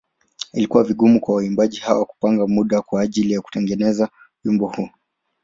[0.53, 4.09] Ilikuwa vigumu kwa waimbaji hawa kupanga muda kwa ajili ya kutengeneza
[4.45, 4.89] wimbo huu.